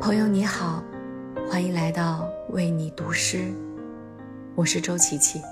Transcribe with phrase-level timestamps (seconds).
[0.00, 0.82] 朋友你好
[1.46, 3.52] 欢迎来到为你读诗，
[4.54, 5.42] 我是周琪琪。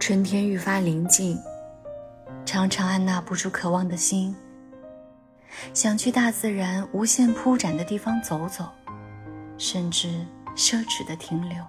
[0.00, 1.38] 春天愈发临近，
[2.44, 4.34] 常常按捺不住渴望的心，
[5.72, 8.68] 想去大自然无限铺展的地方走走，
[9.56, 10.08] 甚至
[10.56, 11.64] 奢侈的停留，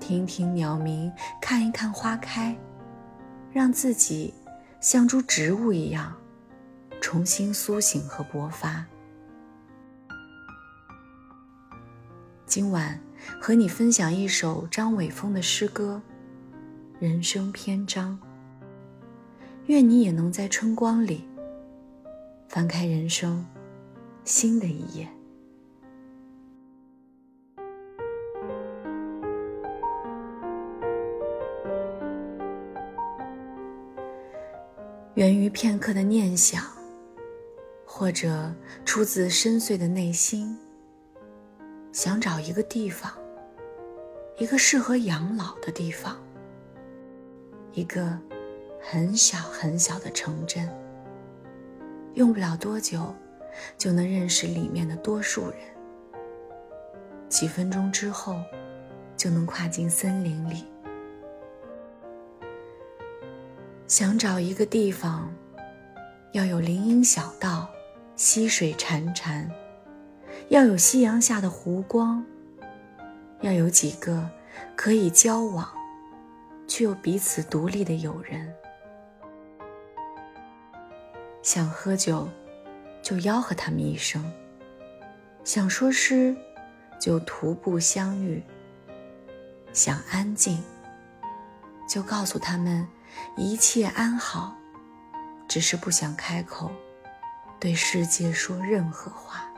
[0.00, 2.56] 听听鸟鸣，看一看花开，
[3.52, 4.34] 让自己
[4.80, 6.12] 像株植物一样，
[7.00, 8.84] 重新苏醒和勃发。
[12.54, 13.00] 今晚
[13.40, 16.00] 和你分享一首张伟峰的诗歌
[17.04, 18.16] 《人生篇章》。
[19.66, 21.24] 愿你也能在春光里
[22.46, 23.44] 翻开人生
[24.24, 25.08] 新的一页。
[35.14, 36.62] 源于片刻的念想，
[37.84, 40.56] 或者出自深邃的内心。
[41.94, 43.12] 想找一个地方，
[44.36, 46.20] 一个适合养老的地方，
[47.70, 48.18] 一个
[48.82, 50.68] 很小很小的城镇。
[52.14, 53.14] 用不了多久，
[53.78, 55.58] 就能认识里面的多数人。
[57.28, 58.42] 几分钟之后，
[59.16, 60.64] 就能跨进森林里。
[63.86, 65.32] 想找一个地方，
[66.32, 67.70] 要有林荫小道，
[68.16, 69.48] 溪水潺潺。
[70.48, 72.24] 要有夕阳下的湖光，
[73.40, 74.28] 要有几个
[74.76, 75.66] 可以交往
[76.68, 78.52] 却又彼此独立的友人。
[81.42, 82.28] 想喝酒，
[83.02, 84.22] 就吆喝他们一声；
[85.44, 86.36] 想说诗，
[87.00, 88.40] 就徒步相遇；
[89.72, 90.62] 想安静，
[91.88, 92.86] 就告诉他们
[93.36, 94.56] 一切安好，
[95.48, 96.70] 只是不想开口
[97.58, 99.50] 对世界说任何话。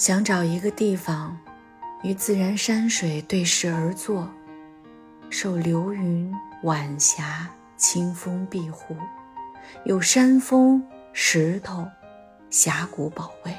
[0.00, 1.38] 想找一个地方，
[2.02, 4.26] 与自然山水对视而坐，
[5.28, 7.46] 受流云晚霞、
[7.76, 8.96] 清风庇护，
[9.84, 11.86] 有山峰、石头、
[12.48, 13.54] 峡谷保卫。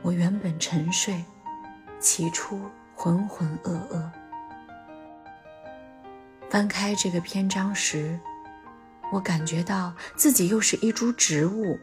[0.00, 1.22] 我原本沉睡，
[2.00, 2.58] 起初
[2.94, 4.02] 浑浑噩噩。
[6.48, 8.18] 翻开这个篇章时，
[9.12, 11.78] 我感觉到自己又是一株植物。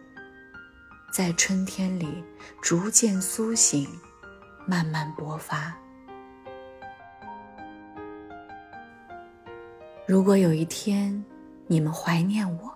[1.12, 2.24] 在春天里
[2.62, 3.86] 逐渐苏醒，
[4.66, 5.76] 慢慢勃发。
[10.08, 11.24] 如果有一天
[11.68, 12.74] 你们怀念我，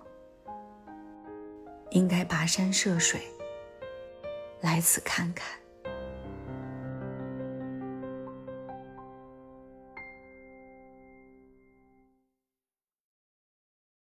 [1.90, 3.22] 应该跋山涉水
[4.60, 5.58] 来此看看。